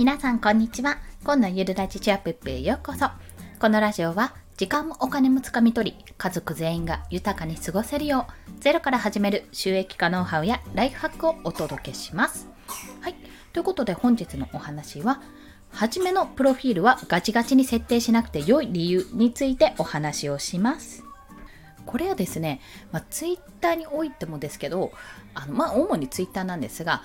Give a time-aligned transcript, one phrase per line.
[0.00, 0.96] 皆さんこんにちは。
[1.22, 3.10] 今のゆるラジチアップへようこそ。
[3.58, 12.48] このラジオは時間もお金もつかみ取り家族全員が豊かに過ごせるようゼロから始める収益化ノウハウやライフハックをお届けします。
[13.02, 13.16] はい。
[13.52, 15.20] ということで本日のお話は
[15.70, 21.04] 初めのプロフィールはガチガチに設定しなくて良い理由についてお話をします。
[21.84, 24.92] これはですね、まあ、ツイッターにおいてもですけど、
[25.34, 27.02] あのまあ、主にツイッターなんですが、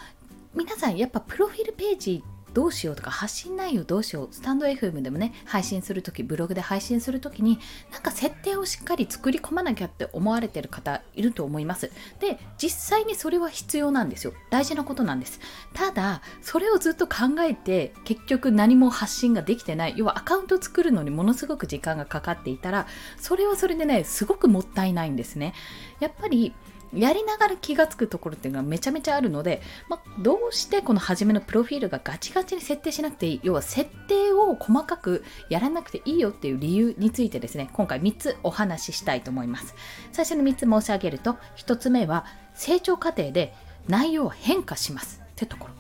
[0.54, 2.23] 皆さんやっぱプロフィールページ
[2.55, 4.27] どうしようとか発信内容どうしよう。
[4.32, 7.59] スタンド FM でもね配信するときブログで配信するときに
[7.91, 11.91] なんか設定をしっかり作り込まなきゃって思われてる方いると思います。
[12.22, 14.34] で実際にそれは必要なんですよ。
[14.49, 15.41] 大事なことなんです。
[15.73, 19.94] ただそれをずっと考えて結局何も発信ができてない。
[19.98, 22.88] 要はアカウント作るのにものすごく時間がかかっていたら
[23.18, 25.54] それはそれでねすごくもったいないんですね。
[25.99, 26.54] やっぱり
[26.94, 39.76] やりながら気がつくところっていうのがめちゃめちゃあるので、まあ、どうしてこの初めのプロフィールがガチガチに設定しなくていい要は設定を細かくやらなくていいよっていう理由についてですね今回3つお話ししたいと思います。
[40.12, 43.54] 最初に3つ申し上げると1つ目は成長過程で
[43.88, 45.22] 内容は変化します。
[45.24, 45.74] ってところ。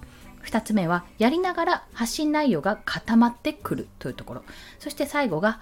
[0.45, 4.43] 2つ目はやりながら発信内容が固まってくるというところ。
[4.79, 5.59] そして最後が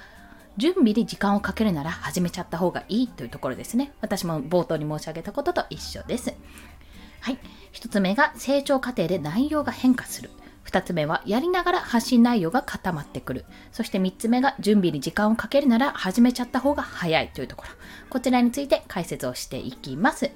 [0.57, 3.91] 準備に時間をかけるなら始めちゃった方がいいというところですね。
[4.01, 6.33] 私も冒頭に申し上げたことと一緒です。
[7.21, 7.39] はい。
[7.71, 10.29] 一つ目が成長過程で内容が変化する。
[10.61, 13.45] 二つ目はやりながら発信内容が固まってくる。
[13.71, 17.69] そして三つ目が準備に時間をかけるなら始めちゃった方が早いというところ。
[18.09, 20.31] こちらについて解説をしていきます。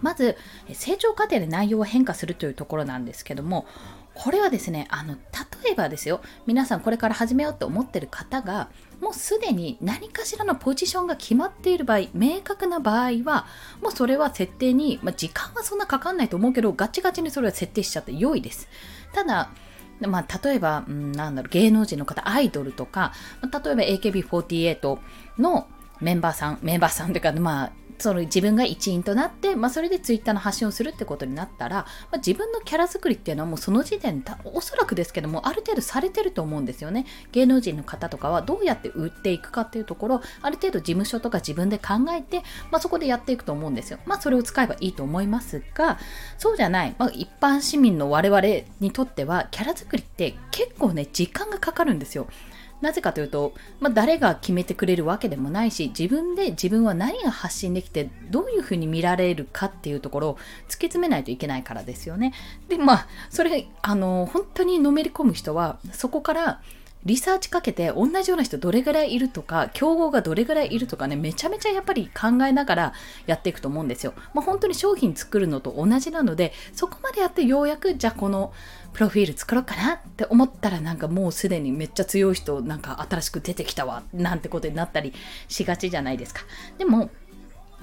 [0.00, 0.36] まず、
[0.72, 3.66] 成長過程で内容を変化するというところなんですけども、
[4.18, 8.68] これはですね、あの、例えばですよ、皆さんこれから始めようと思ってる方が、
[9.00, 13.46] もうすでに何かしらのポジションが決まっている場合、明確な場合は、
[13.80, 18.68] もうそれは設定に、まあ、時間はそんなかかんないと思うけど、ガチガチにそれは設定しちゃって良いです。
[19.12, 19.50] ただ、
[20.00, 24.98] まあ、例えば、うん、なんだろう、芸能人の方、アイドルとか、まあ、例えば AKB48
[25.38, 25.68] の
[26.00, 37.06] メンバーさん、メンバーさんというか、まあ、その自分が一員となって、まあ、それでツイッターの発信をするってことになったら、まあ、自分のキャラ作りっていうのはもうその時点おそらくですけどもある程度されてると思うんですよね。
[37.32, 43.98] 芸能人の方とかはどうやって売っていくかっていうところある程度事務所とか自分で考えて、まあ、そこでやっていくと思うんですよ。
[44.06, 45.98] まあそれを使えばいいと思いますが
[46.38, 48.42] そうじゃない、まあ、一般市民の我々
[48.80, 52.26] にとってはキャラ作りって結構ね時間がかかるんですよ。
[52.80, 62.32] なぜかというと、まあ、誰が決めてくれるわけでもないし、自分で自分は何が発信できて、どういうふうに見られるかっていうところを突き詰めないといけないからですよね。
[62.68, 66.60] で、まあ、それ、あの、本当にのめり込む人は、そこから
[67.04, 72.92] リサーチかけて同じような人どれぐらいいるとか、競合がどれぐらいいるとかね、めちゃめちゃやっぱり考えながら
[73.26, 74.14] やっていくと思うんですよ。
[74.34, 78.52] まあ、本当に商品作るのと同じなので、そこまでやってようやく、じゃあこの
[78.92, 85.12] プロフィール作ろうかなって思ったらなんかもうすでにめっちゃ強い人なんか新しく出てきたわなんてことになったり
[85.48, 86.42] しがちじゃないですか。
[86.78, 87.10] でも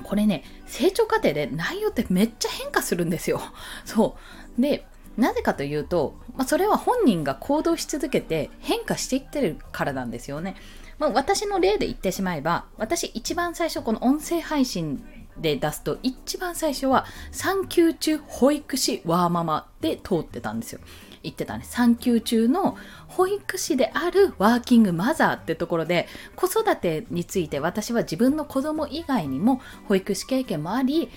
[0.03, 3.41] これね成長過程で内容ってめっちゃ変化するんですよ。
[3.85, 4.17] そ
[4.57, 4.85] うで
[5.17, 10.55] なぜかというと、まあ、それは本人が行動し続けて変化していってるからなんですよね。
[10.97, 15.05] まあ、私の例で言ってしまえば、私一番最初この音声配信
[15.37, 20.79] で出すと、一番最初は産休中保育士ワーママで通ってたんですよ。
[21.23, 21.63] 言ってたね。
[21.65, 31.09] 産休中の保育士であるワーキングマザーってところで、子育てについて私は自分の子供以外にも保育士経験もあり、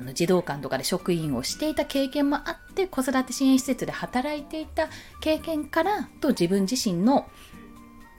[0.00, 4.88] あの児童館とかで職員をしていた経験もあって子育て支援施設で働いていた
[5.20, 7.28] 経験からと自分自身の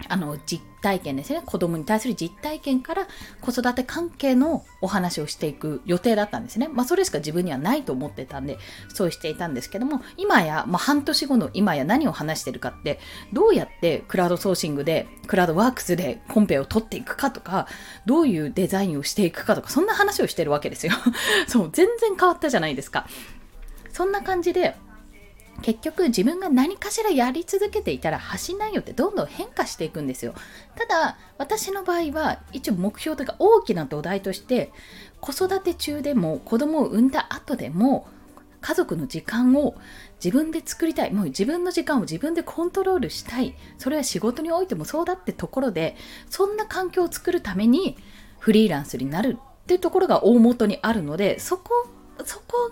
[0.10, 3.08] あの実体験ですね子供に対する実体験から
[3.42, 6.68] 子育て関係のお話をしていく予定だったんですね。
[6.68, 8.58] まあそれしか自分にはないと思ってたんで
[8.90, 13.00] そうしていたんですけども今や、まあ、半年後の今や何を話してるかって
[13.32, 17.68] どうやってクラウドソーシングでクラウドワークスでコンペを取っていくかとか
[18.06, 20.94] どういうデザインをしていくかとかそんな話をしてるわけですよ。
[21.48, 23.08] そう全然変わったじゃないですか。
[23.92, 24.76] そんな感じで
[25.64, 30.36] 結局自分が何かしらやり続けていたら発信内容ってどんどん変化していくんですよ。
[30.76, 34.72] ただ私の場合は一応目標というか大きな土台として
[35.22, 38.08] 子育て中でも子供を産んだ後でも
[38.60, 39.76] 家族の時間を
[40.24, 45.96] 自分で作りたいもう自分の時間を自分でコントロールしたいそれは仕事においてもそうだってところで
[46.30, 47.98] そんな環境を作るために
[48.40, 51.88] フリーランスになるっていうところが大元にあるのでそこ
[52.26, 52.72] そこ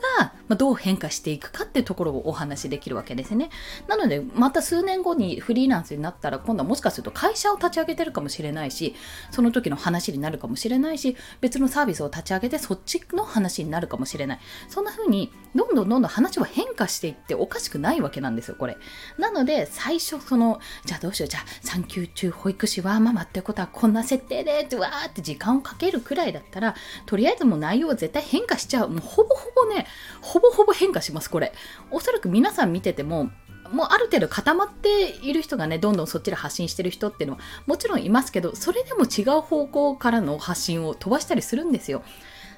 [0.50, 3.50] がどう変化していくかっていうところをお話しできるわけですね。
[3.88, 8.96] なので、また数年後にフリーランスになったら、今度はもしかすると会社を立ち上げてるかもしれないし、
[9.32, 14.40] その時の話になるかもしれないし、別のサービスを立ち上げてそっちの話になるかもしれない。
[14.70, 18.78] そんな風にどんどんどんどん話は変化していっておかしくないわけなんですよ、これ。
[19.18, 26.76] なので、最初その、じゃあどうしよう、じゃあ産休中保育士はママってことはこんな設定で、わーって時間をかけるくらいだったら、
[27.06, 28.90] とりあえずもう内容は絶対変化しちゃう。
[28.90, 29.88] もうほぼほぼね、
[30.22, 31.54] ほぼほぼ変化します、これ。
[31.90, 33.30] おそらく皆さん見てても、
[33.72, 42.04] もうある程度固まっている人がね、どんどんそっちで発信してる人っていうのはもちろんいますけど、それでも違う方向からの発信を飛ばしたりするんですよ。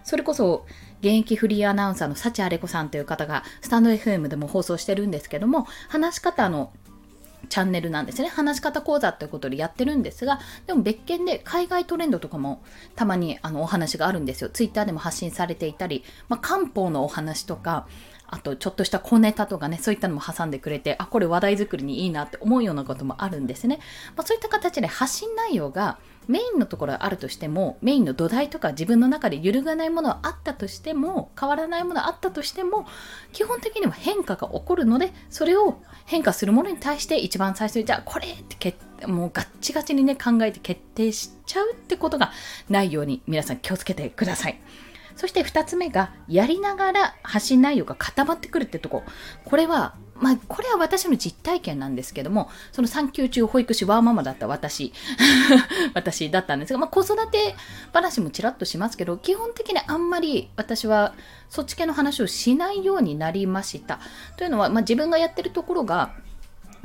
[0.03, 0.65] それこそ、
[1.00, 6.71] 現役フリーアナウンサーの幸あれ子さんという方が、スタンド FM でも放送してるんですけども、話し方の
[7.50, 8.29] チャンネルなんですね。
[8.29, 12.63] 話し方講座ということでやってるんですが、でも別件で海外トレンドとかも
[12.95, 14.50] たまにあのお話があるんですよ。
[14.50, 17.88] ツイッターでも発信されていたり、まあ、漢方のお話とか、
[18.33, 23.77] あとちょっとした小ネタとかね、そういったのも挟んでくれて、あ、これ話題作りにいいなって思うようなこともあるんですね。
[24.15, 32.88] まあ、そういった形で発信内容がメインのところがあるとしても、メインの土台とか自分の中で揺るがないものはあったとしても、変わらないものはあったとしても、
[33.33, 42.31] 基本的には変化が起こるので、それを変化するものに対して一番最初に、じゃあこれって決もうガッチガチにね考えて決定しちゃうってことが
[42.69, 44.59] ないように皆さん気をつけてください。
[45.15, 49.04] そして2つ目が、やりながら発信内容が固まってくるってとこ。
[49.45, 54.94] これは、まあ、これは私の実体験なんですけども、その産休中保育士ワーママだった私、
[55.94, 57.56] 私だったんですが、まあ、子育て
[57.92, 61.13] 話もちらっとしますけど、基本的にあんまり私は
[61.50, 64.00] そっち系の話をしないようになりました。
[64.38, 66.13] というのは、まあ、自分がやってるところが、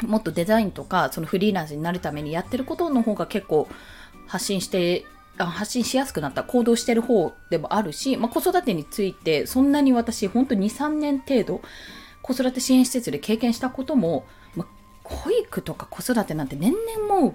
[0.06, 3.68] もっとデザインとか、そのフリーランスになるためにやってることの方が結構
[4.26, 5.04] 発信して
[5.46, 11.60] 発信しやすくなった行動してる方でもあるし、まあ、子育てについてそんなに私本当に23年程度
[12.22, 14.68] 子育て支援施設で経験したことも、まあ、
[15.04, 17.34] 保育とか子育てなんて年々もう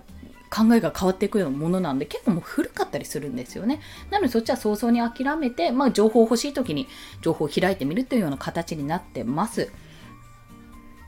[0.54, 3.82] 考えが変わっていくようなものなんで結構もう古かったりするんですよね。
[4.12, 6.88] なのでそっちは早々に諦めて、まあ、情報欲しい時に
[7.24, 9.72] 情報を開いてみるというような形になってます。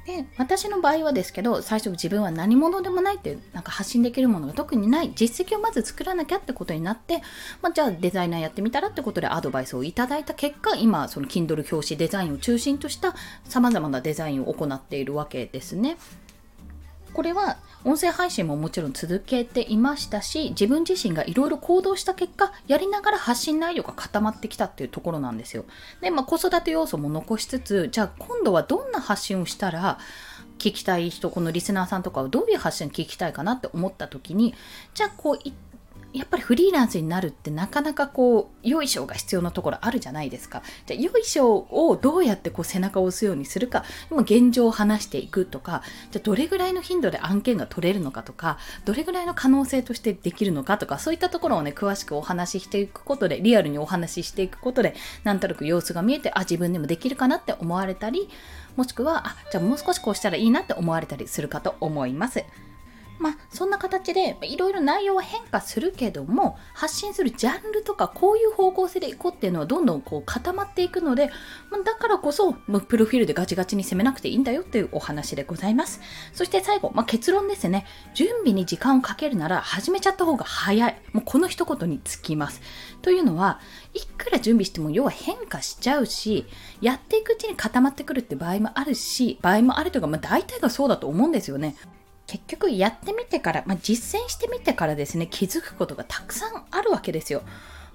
[0.06, 7.24] で私の場合はですけど最初自分は何者でもないってなんか発信できるものが特にない実績をまず作らなきゃってことになって、
[7.64, 13.16] まあ、じゃあデザイナーやってみたらってことでアドバイスをいただいた結果今その Kindle 表紙デザインを中心とした
[13.46, 15.98] さまざまなデザインを行っているわけですね。
[17.16, 25.64] これは音声配信ももちろん続けていましたし自分自身がいろいろ行動した結果やりながら発信内容が固まってきたっていうところなんですよ。
[26.02, 29.98] で、まあ、子育て要素も残しつつじゃあ今度はどんな発信をしたら
[30.60, 34.54] 聞きたい人このリスナーさんとかはどういう発信聞きたいかなって思った時に
[34.94, 35.75] じゃあこういった
[36.16, 40.64] やっぱりフリーランスになるってなかなかこう、よいしょが必要なところあるじゃないですか。
[40.86, 54.96] じゃ、よいしょをどうやってこう背中を押すようにするか、今現状を話していくとか、じゃどれぐらいの頻度で案件が取れるのかとか、どれぐらいの可能性としてできるのかとか、そういったところをね、詳しくお話ししていくことで、リアルにお話ししていくことで、
[55.26, 58.30] なんとなく様子が見えて、あ、自分でもできるかなって思われたり、
[58.78, 62.44] もしくは、あ、じゃあもう少しこうしたらいいなって思われたりするかと思います。
[63.20, 71.30] まあ、そんな形でいろいろ内容は変化するけども発信するジャンルとかこういう方向性でいこうっていうのはどんどんこう固まっていくので、
[71.72, 76.02] まあ、だからこそプロフィールでガチガチに攻めなくていいんだよっていうお話でございます。
[76.34, 77.86] そして最後、まあ、結論ですね。
[78.14, 81.02] 準備に時間をかけるなら始めちゃった方が早い。
[81.14, 82.62] もうこの一言につきます。
[83.02, 83.60] というのは
[83.94, 86.46] いくら準備しても要は変化しちゃうし
[86.82, 91.76] やっていくうちに固まってくるって場合もあるし場合もあるというか、まあ、大体がそうだと思うんですよね。
[92.28, 97.44] 結局やってみてから、まあ、実践してみてからですね気づくことがたくさんあるわけですよ。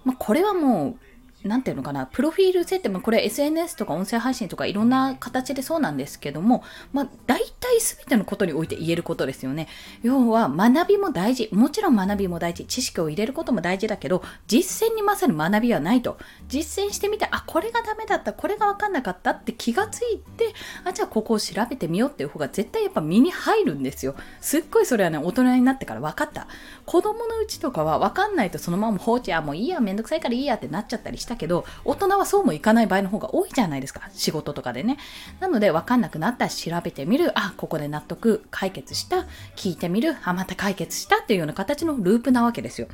[0.04, 0.96] まあ、これはもう
[1.44, 9.68] なんていうのかな、プロフィール設定もこれ SNS とか音声配信とかいろんな形でそうなんですけども、まあ大体全てのことにおいて言えることですよね。
[10.02, 11.49] 要は学びも大事。
[11.52, 12.66] もちろん学びも大事。
[12.66, 16.18] 知識を入れることも大事だけど、実践に勝る学びはないと。
[16.49, 20.52] 実践してみて、あ、これがダメだった、これがわかんなかったって気がついて、
[20.85, 24.14] あ、じゃあここを調べてみようっていう方が絶対やっぱ身に入るんですよ。
[24.40, 26.47] すっごいそれはね、大人になってから分かった。
[26.85, 34.02] 子供のうちとかは分かんないとそのまま放置、あ、もういいや、めんどくさいからいいやってなっちゃったりしたけど、大人はそうもいかない場合の方が多いじゃないですか。
[34.12, 34.99] 仕事とかでね。
[35.38, 37.38] なので、わかんなくなったら調べてみる。
[37.38, 39.26] あ、ここで納得、解決した。
[39.56, 40.16] 聞いてみる。
[40.25, 42.88] あ、また解決したっていうような形のループなわけですよ。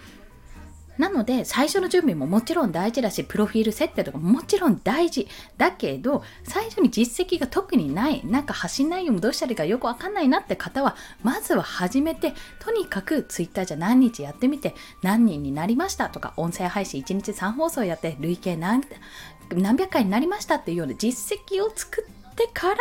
[0.98, 5.28] なので、最初の準備ももちろん大事だし、プロフィール設定とかももちろん大事。
[5.56, 18.82] だけど、最初に実績が特にない、なんか発信内容もどうしたらいいかよくわかんないなって方は、まずは始めて、とにかく Twitter じゃ何日やってみて、何人になりましたとか、音声配信1日3放送やって、累計何
[19.54, 22.76] 何百回になりましたっていうような実績を作ってから、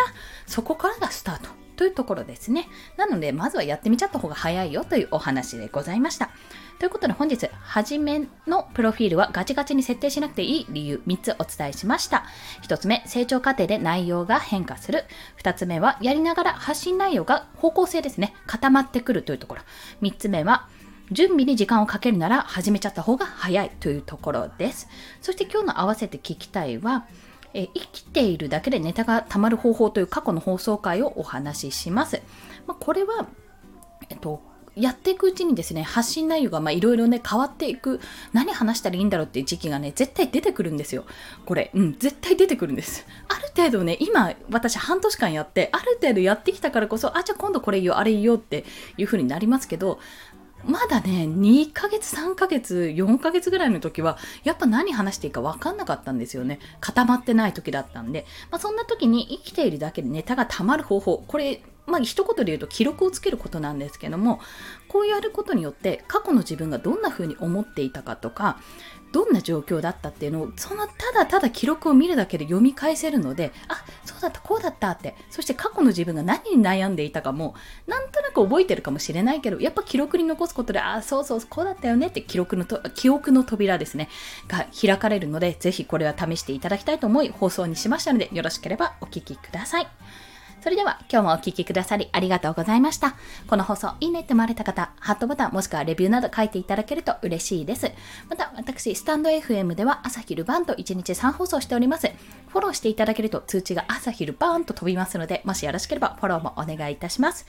[0.47, 1.65] そこからがスタート。
[1.75, 2.67] というところですね。
[2.97, 6.31] なので、まずはやってみちゃった方が早いよというお話でございました。
[6.77, 12.25] ということで本日、初めのプロフィールはガチガチに設定しなくていい理由3つお伝えしました。
[12.63, 15.05] 1つ目、成長過程で内容が変化する。
[15.41, 19.61] 2つ目は、やりながら発信内容が方向性ですね、固まってくるというところ。
[20.01, 20.67] 3つ目は、
[21.11, 24.89] 準備に時間をかけるなら始めちゃった方が早いというところです。
[25.21, 27.05] そして今日の合わせて聞きたいは、
[27.53, 32.21] え生きているだけでネタがたまる方法という過去の放送回をお話しします。
[32.67, 33.27] まあ、これは、
[34.09, 34.41] えっと、
[34.75, 37.99] やっていくうちにですね、発信内容がいろいろね、変わっていく、
[38.33, 41.05] 何話したらいいんだろうっていう時期がね、絶対出てくるんですよ。
[41.45, 43.05] これ、うん、絶対出てくるんです。
[43.27, 48.65] ある程度ね、今、私半年間やって、ある程度やってきたからこそ、あ、じゃあ今度これ言おう、あれ言おうって
[48.97, 49.99] いう風になりますけど、
[50.67, 56.59] まだね、2ヶ月、3ヶ月、4ヶ月ぐらいの時は、やっぱ何話していいか分かんなかったんですよね。
[56.79, 58.25] 固まってない時だったんで。
[58.49, 61.23] まあ、そんな時に生きているだけでネタが溜まる方法。
[61.27, 64.39] これ、まあ、一言で言うと記録をつけることなんですけども、
[64.87, 68.59] こうやることによって過去の自分がどんな風に思っていたかとか、
[69.11, 77.55] どんな状況だったっていうのを、そのただただ記録を見るだけで読み返せるので、あ、そうだった、こうだったって、そして過去の自分が何に悩んでいたかも、
[77.87, 84.09] なんとなく覚えてるかもしれないけど、やっぱ記録に残すことで、あ、そうそう、こうだったよねって記録のと、記憶の扉ですね、
[84.49, 89.87] が開かれるので、ぜひこれは試していただきたいと思い、放送にしましたので、よろしければお聴きください。
[90.65, 93.15] それでは今日もお聴きくださりありがとうございました。
[93.45, 97.91] この放送いいねって思われた方、ハットボタンもしくはレビューなど書いていただけると嬉しいです。
[98.29, 102.07] また私、スタンド FM では朝昼晩と1日3放送しております。
[102.47, 107.45] フォローしていただけると通知が朝昼晩と飛びますので、もしよろしければフォローもお願いいたします。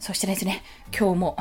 [0.00, 0.62] そしてですね、
[0.98, 1.36] 今日も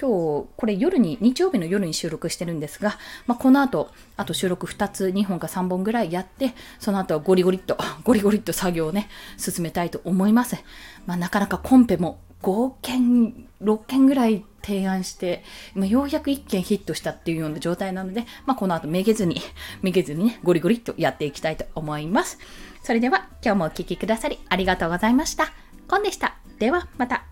[0.00, 10.56] 今日、これ夜に、日曜日の夜に収録してるんですが、まあ、この後、あと収録2つ、2本か3本ぐらいやって、その後はゴリゴリっと、 ゴリゴリっと作業をね、進めたいと思います。
[11.06, 19.40] まあ、なかなかコンペも5件、6件ぐらい提案して、まあ、ようやく1件ヒットしたっていうような状態なので、まあ、この後めげずに、
[19.82, 22.38] めげずにね、ゴリゴリっとやっていきたいと思います。
[22.82, 25.52] それでは、今日もお聴きくださりありがとうございました。
[25.88, 26.36] コンでした。
[26.58, 27.24] では、また。